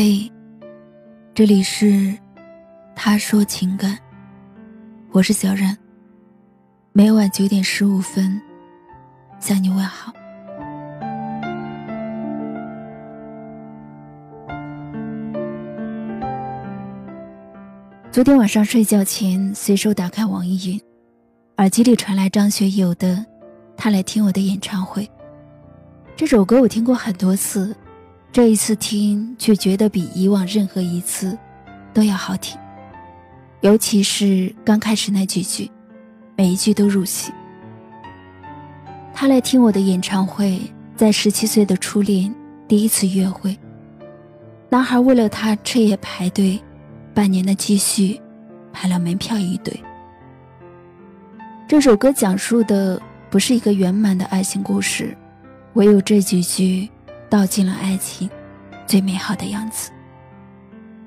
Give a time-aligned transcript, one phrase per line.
[0.00, 0.30] 嘿，
[1.34, 2.16] 这里是
[2.94, 3.98] 他说情感，
[5.10, 5.76] 我是小冉。
[6.92, 8.40] 每晚九点十五分
[9.40, 10.12] 向你问好。
[18.12, 20.80] 昨天晚上睡觉前，随手打开网易云，
[21.56, 23.16] 耳机里传来张学友的
[23.76, 25.02] 《他来听我的演唱会》。
[26.14, 27.74] 这首歌我听过很多次。
[28.30, 31.36] 这一次听，却觉得比以往任何一次
[31.92, 32.58] 都要好听。
[33.60, 35.68] 尤其是刚开始那几句，
[36.36, 37.32] 每一句都入戏。
[39.12, 40.60] 他来听我的演唱会，
[40.94, 42.32] 在十七岁的初恋
[42.68, 43.58] 第一次约会。
[44.68, 46.60] 男孩为了他彻夜排队，
[47.14, 48.20] 半年的积蓄，
[48.72, 49.74] 买了门票一堆。
[51.66, 53.00] 这首歌讲述的
[53.30, 55.16] 不是一个圆满的爱情故事，
[55.72, 56.88] 唯有这几句。
[57.30, 58.28] 道尽了爱情
[58.86, 59.90] 最美好的样子。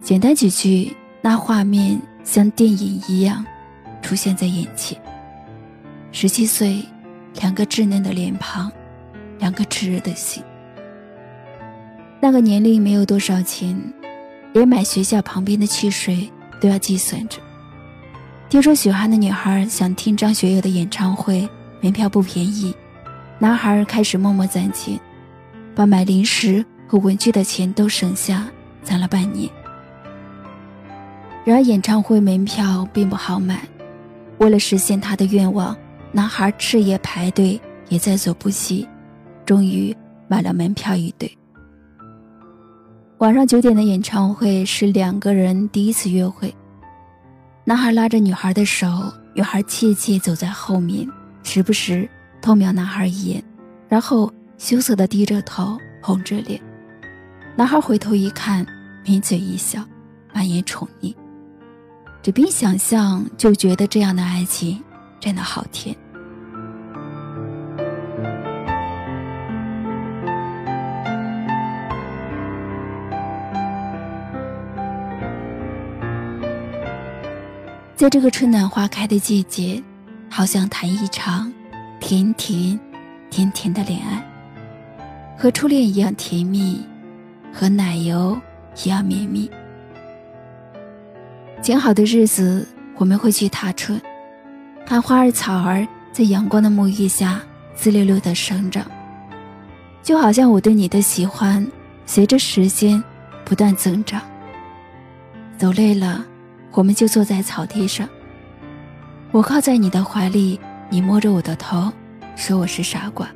[0.00, 3.44] 简单几句，那画面像电影一样
[4.02, 5.00] 出现在眼前。
[6.12, 6.84] 十七岁，
[7.40, 8.70] 两个稚嫩的脸庞，
[9.38, 10.42] 两个炽热的心。
[12.20, 13.80] 那个年龄没有多少钱，
[14.52, 16.28] 连买学校旁边的汽水
[16.60, 17.38] 都要计算着。
[18.48, 21.48] 听说喜欢的女孩想听张学友的演唱会，
[21.80, 22.74] 门票不便宜，
[23.38, 24.98] 男孩开始默默攒钱。
[25.78, 28.48] 把买零食和文具的钱都省下，
[28.82, 29.48] 攒了半年。
[31.44, 33.62] 然而演唱会门票并不好买，
[34.38, 35.76] 为了实现他的愿望，
[36.10, 38.88] 男孩彻夜排队，也在所不惜，
[39.46, 41.30] 终于买了门票一对。
[43.18, 46.52] 晚上九点的演唱会是两个人第一次约会，
[47.64, 48.88] 男孩拉着女孩的手，
[49.32, 51.08] 女孩怯怯走在后面，
[51.44, 52.10] 时不时
[52.42, 53.40] 偷瞄男孩一眼，
[53.88, 54.28] 然后。
[54.58, 56.60] 羞涩的低着头，红着脸。
[57.56, 58.66] 男孩回头一看，
[59.04, 59.82] 抿嘴一笑，
[60.34, 61.14] 满眼宠溺。
[62.22, 64.82] 只凭想象就觉得这样的爱情
[65.20, 65.96] 真的好甜。
[77.94, 79.80] 在这个春暖花开的季节，
[80.28, 81.52] 好想谈一场
[82.00, 82.78] 甜甜
[83.30, 84.24] 甜甜的恋爱。
[85.40, 86.84] 和初恋一样甜蜜，
[87.52, 88.36] 和奶油
[88.82, 89.48] 一样绵密。
[91.62, 92.66] 晴好的日子，
[92.96, 94.00] 我们会去踏春，
[94.84, 97.40] 看花儿草儿在阳光的沐浴下
[97.76, 98.84] 滋溜溜的生长，
[100.02, 101.64] 就好像我对你的喜欢，
[102.04, 103.00] 随着时间
[103.44, 104.20] 不断增长。
[105.56, 106.26] 走累了，
[106.72, 108.08] 我们就坐在草地上，
[109.30, 110.58] 我靠在你的怀里，
[110.90, 111.92] 你摸着我的头，
[112.34, 113.28] 说我是傻瓜。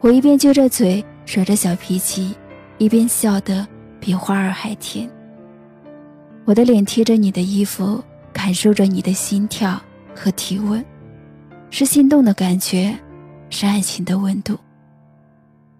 [0.00, 2.34] 我一边撅着嘴耍着小脾气，
[2.78, 3.66] 一边笑得
[3.98, 5.10] 比花儿还甜。
[6.44, 9.80] 我的脸贴着你的衣服，感受着你的心跳
[10.14, 10.84] 和体温，
[11.70, 12.96] 是心动的感觉，
[13.50, 14.56] 是爱情的温度。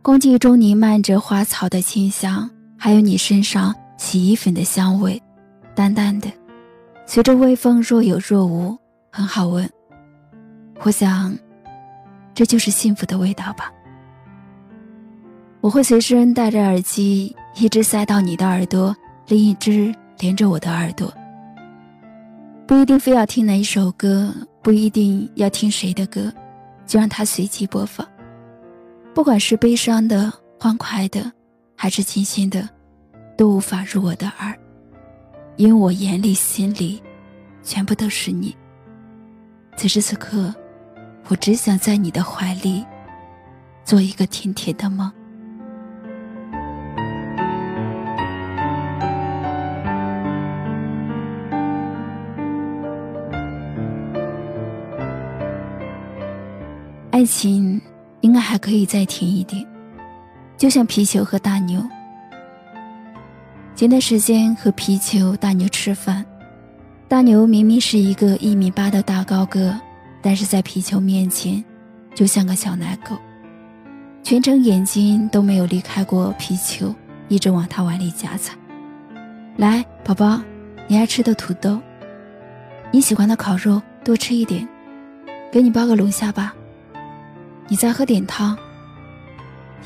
[0.03, 5.23] 空气中弥漫着花草的清香，还有你身上洗衣粉的香味，
[5.75, 6.29] 淡淡的，
[7.07, 8.77] 随着微风若有若无，
[9.13, 9.69] 很好闻。
[10.81, 11.37] 我想，
[12.35, 13.73] 这就是幸福的味道吧。
[15.61, 18.95] 我会随身带着耳机，一只塞到你的耳朵，
[19.27, 21.13] 另一只连着我的耳朵。
[22.65, 24.33] 不一定非要听哪一首歌，
[24.63, 26.33] 不一定要听谁的歌，
[26.87, 28.07] 就让它随机播放。
[29.13, 31.33] 不管是悲伤的、欢快的，
[31.75, 32.69] 还是清新的，
[33.37, 34.57] 都无法入我的耳，
[35.57, 37.03] 因为我眼里、心里，
[37.65, 38.55] 全部都是你。
[39.77, 40.55] 此时此刻，
[41.27, 42.85] 我只想在你的怀里，
[43.85, 45.13] 做一个甜甜的梦。
[57.19, 57.81] 爱情
[58.21, 59.67] 应该还可以再甜一点，
[60.57, 61.85] 就像皮球和大牛。
[63.75, 66.25] 前段时间和皮球、大牛吃饭，
[67.09, 69.77] 大牛明明是一个一米八的大高个，
[70.23, 71.65] 但是在皮球面前，
[72.15, 73.17] 就像个小奶狗，
[74.23, 76.95] 全程眼睛都没有离开过皮球，
[77.27, 78.57] 一直往他碗里夹菜。
[79.57, 80.41] 来，宝宝，
[80.87, 81.81] 你爱吃的土豆，
[82.93, 84.69] 你喜欢的烤肉，多吃一点，
[85.51, 86.55] 给你包个龙虾吧。
[87.69, 88.57] 你再喝点汤。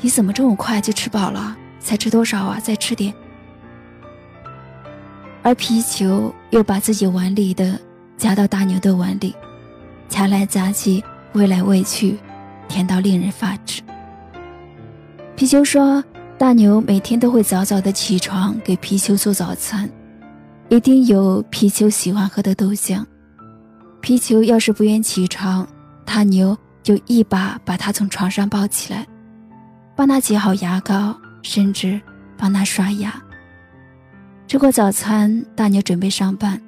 [0.01, 1.55] 你怎么这么快就吃饱了？
[1.79, 2.59] 才吃多少啊？
[2.59, 3.13] 再吃点。
[5.41, 7.77] 而皮球又把自己碗里的
[8.17, 9.35] 夹到大牛的碗里，
[10.07, 11.03] 夹来夹去，
[11.33, 12.17] 喂来喂去，
[12.69, 13.81] 甜到令人发指。
[15.35, 16.01] 皮球说
[16.39, 19.89] ：“大牛每天都会早早的起床给皮球做早餐，
[20.69, 23.05] 一定有皮球喜欢喝的豆浆。
[23.99, 25.67] 皮球要是不愿起床，
[26.05, 29.07] 大牛就一把把他从床上抱起来，
[29.95, 31.99] 帮他挤好牙膏，甚至
[32.37, 33.13] 帮他刷牙。
[34.47, 36.61] 吃过早餐，大牛准备上班，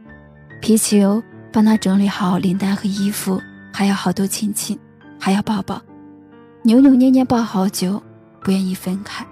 [0.62, 1.22] 皮球
[1.52, 3.40] 帮他整理好领带和衣服，
[3.74, 4.80] 还要好多亲亲，
[5.20, 5.82] 还要抱抱，
[6.64, 8.02] 扭扭捏捏抱好久，
[8.42, 9.26] 不愿意分开。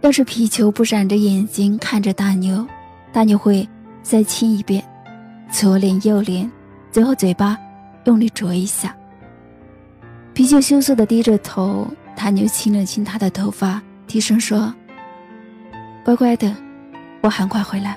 [0.00, 2.66] 要是皮球不闪着眼睛看着大牛，
[3.12, 3.68] 大牛会
[4.02, 4.82] 再亲一遍，
[5.50, 6.50] 左脸右脸，
[6.90, 7.56] 最后嘴巴
[8.04, 8.96] 用力啄一下。
[10.34, 11.86] 皮球羞涩的低着头，
[12.16, 14.74] 他牛亲了亲他的头发，低声说
[16.04, 16.52] ：“乖乖的，
[17.20, 17.96] 我很快回来。”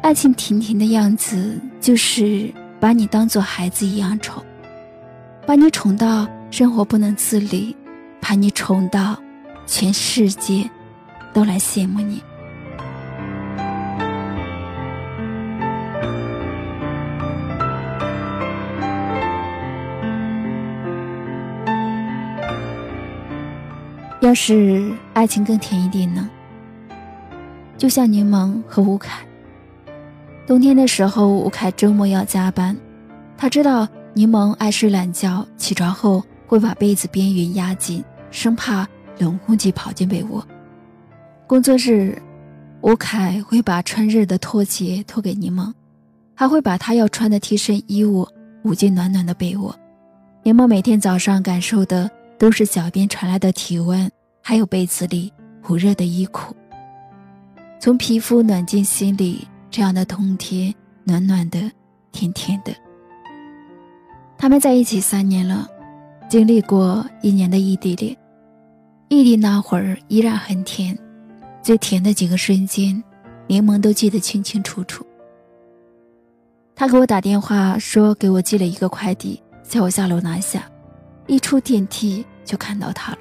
[0.00, 4.40] 爱情甜甜的样子，就是把你当做孩子一样宠，
[5.44, 7.76] 把你宠到生活不能自理，
[8.20, 9.20] 把你宠到。
[9.64, 10.68] 全世界
[11.32, 12.20] 都来羡慕你。
[24.32, 26.26] 要是爱情更甜一点呢？
[27.76, 29.20] 就像柠檬和吴凯。
[30.46, 32.74] 冬天的时候，吴凯周末要加班，
[33.36, 38.88] 他知道柠檬爱睡懒觉，起床后会把被子边缘压紧，生怕。
[39.18, 40.42] 冷空气跑进被窝。
[41.46, 42.16] 工作日，
[42.80, 45.70] 吴凯会把春日的拖鞋拖给柠檬，
[46.34, 48.26] 还会把他要穿的贴身衣物
[48.64, 49.76] 捂进暖暖的被窝。
[50.42, 54.10] 柠檬每天早上感受的都是脚边传来的体温，
[54.42, 55.32] 还有被子里
[55.68, 56.54] 捂热的衣裤。
[57.80, 60.74] 从皮肤暖进心里，这样的冬天
[61.04, 61.70] 暖暖的，
[62.10, 62.72] 甜甜的。
[64.36, 65.68] 他们在一起三年了，
[66.28, 68.16] 经历过一年的异地恋。
[69.08, 70.98] 异地那会儿依然很甜，
[71.62, 73.02] 最甜的几个瞬间，
[73.46, 75.06] 柠檬都记得清清楚楚。
[76.74, 80.64] 他给我打电话说给我寄了一个快递，叫我下楼拿下。
[81.26, 83.18] 一出电梯就看到他了。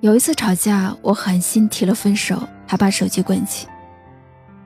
[0.00, 3.66] 有一次吵架，我狠心提了分手，还把手机关机。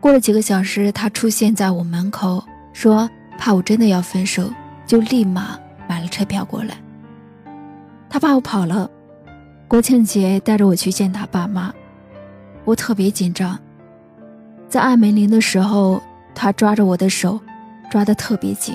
[0.01, 2.43] 过了几个小时，他出现在我门口，
[2.73, 4.51] 说怕我真的要分手，
[4.87, 6.75] 就立马买了车票过来。
[8.09, 8.91] 他怕我跑了。
[9.69, 11.73] 国庆节带着我去见他爸妈，
[12.65, 13.57] 我特别紧张。
[14.69, 16.03] 在按门铃的时候，
[16.35, 17.39] 他抓着我的手，
[17.89, 18.75] 抓得特别紧。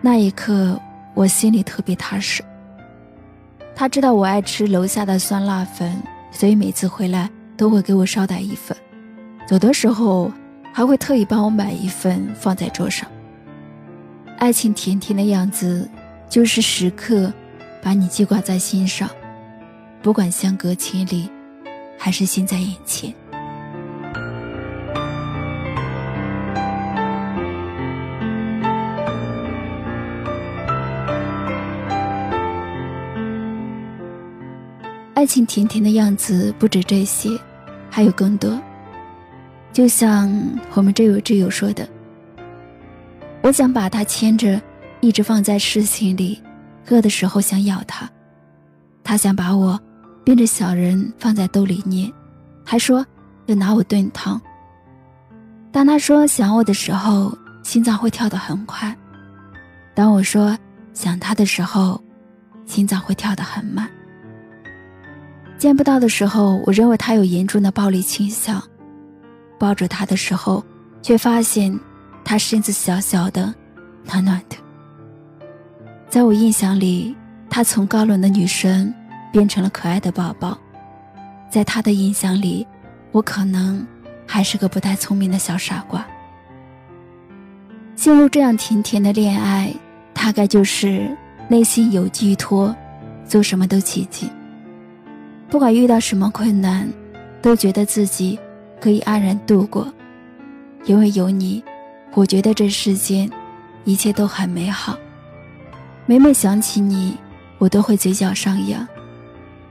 [0.00, 0.80] 那一刻，
[1.14, 2.44] 我心里特别踏实。
[3.76, 6.00] 他知道我爱吃楼下的酸辣粉，
[6.30, 8.76] 所以每次回来都会给我捎带一份。
[9.46, 10.30] 走的时候，
[10.72, 13.10] 还会特意帮我买一份放在桌上。
[14.38, 15.88] 爱情甜甜的样子，
[16.28, 17.32] 就是时刻
[17.82, 19.08] 把你记挂在心上。
[20.02, 21.28] 不管相隔千里，
[21.98, 23.12] 还是近在眼前。
[35.24, 37.30] 爱情甜甜的样子不止这些，
[37.88, 38.60] 还有更多。
[39.72, 40.30] 就像
[40.74, 41.88] 我们这位挚友说的
[43.40, 44.60] ：“我想把他牵着，
[45.00, 46.42] 一直放在视线里，
[46.90, 48.06] 饿的时候想咬他。
[49.02, 49.80] 他想把我。”
[50.22, 52.12] 变着小人放在兜里捏，
[52.62, 53.02] 还说
[53.46, 54.38] 要拿我炖汤。
[55.72, 58.94] 当他说想我的时候，心脏会跳得很快；
[59.94, 60.54] 当我说
[60.92, 61.98] 想他的时候，
[62.66, 63.88] 心脏会跳得很慢。
[65.58, 68.60] 见不到的时候，我认为他有严重的暴力倾向；
[69.58, 70.64] 抱着他的时候，
[71.02, 71.78] 却发现
[72.24, 73.54] 他身子小小的，
[74.04, 74.56] 暖暖的。
[76.08, 77.14] 在我印象里，
[77.48, 78.92] 他从高冷的女生。
[79.34, 80.56] 变成了可爱的宝宝，
[81.50, 82.64] 在他的印象里，
[83.10, 83.84] 我可能
[84.24, 86.06] 还是个不太聪明的小傻瓜。
[87.96, 89.74] 陷入这样甜甜的恋爱，
[90.12, 91.10] 大概就是
[91.48, 92.72] 内心有寄托，
[93.26, 94.30] 做什么都起劲。
[95.54, 96.92] 不管遇到什么困难，
[97.40, 98.36] 都觉得自己
[98.80, 99.86] 可以安然度过，
[100.84, 101.62] 因为有你，
[102.14, 103.30] 我觉得这世间
[103.84, 104.98] 一切都很美好。
[106.06, 107.16] 每每想起你，
[107.58, 108.84] 我都会嘴角上扬。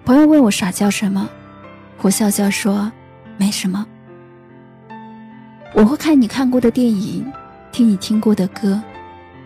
[0.05, 1.29] 朋友问我傻笑什么，
[1.99, 2.89] 我笑笑说
[3.35, 3.85] ：“没什么。”
[5.75, 7.29] 我会看你看过的电影，
[7.73, 8.81] 听你听过的歌，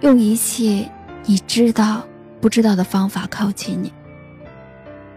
[0.02, 0.88] 用一切
[1.26, 2.04] 你知道
[2.40, 3.92] 不知道的方法靠近你。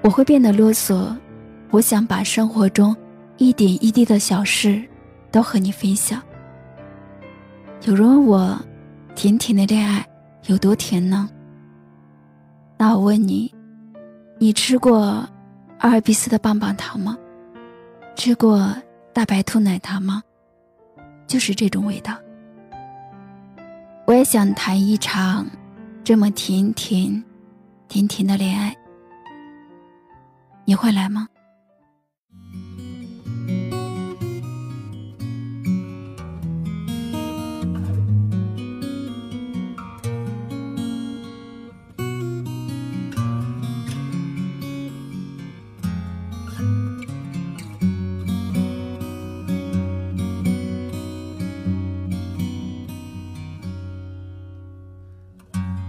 [0.02, 1.16] 我会变得啰嗦，
[1.70, 2.96] 我想把生活中
[3.36, 4.82] 一点一滴的小事
[5.30, 6.22] 都和你分享。
[7.84, 8.58] 有人问我，
[9.14, 10.06] 甜甜的恋爱
[10.46, 11.28] 有多甜呢？
[12.78, 13.52] 那我问你。
[14.38, 15.28] 你吃过
[15.80, 17.14] 阿尔卑斯的棒棒糖吗？
[18.16, 18.74] 吃过
[19.12, 20.22] 大白兔奶糖吗？
[21.26, 22.16] 就是这种味道。
[24.06, 25.46] 我也想谈一场
[26.02, 27.22] 这么甜甜、
[27.86, 28.74] 甜甜的恋爱，
[30.64, 31.26] 你会来吗？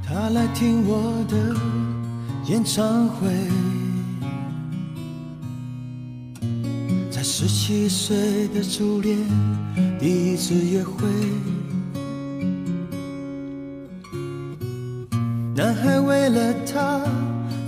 [0.03, 1.55] 他来听我的
[2.51, 3.29] 演唱会，
[7.63, 9.19] 七岁的初恋
[9.99, 11.07] 第一次约会，
[15.55, 16.99] 男孩为了她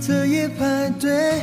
[0.00, 1.40] 彻夜排队，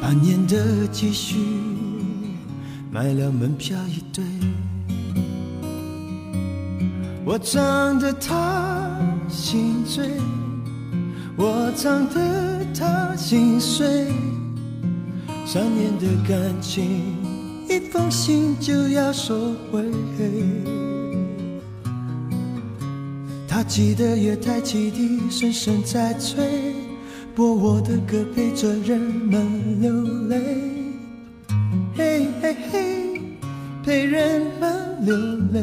[0.00, 1.36] 半年的积蓄
[2.90, 4.24] 买了门票一对。
[7.26, 10.08] 我唱得她心醉，
[11.36, 14.06] 我唱得她心碎。
[15.50, 17.16] 三年的感情，
[17.70, 19.82] 一封信就要收回。
[23.48, 26.74] 他记得月台汽笛声声在催，
[27.34, 30.36] 播我的歌陪着人们流泪。
[31.96, 33.20] 嘿嘿嘿，
[33.82, 35.16] 陪人们流
[35.50, 35.62] 泪。